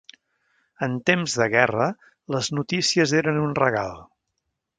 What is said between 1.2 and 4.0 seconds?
de guerra, les notícies eren un regal.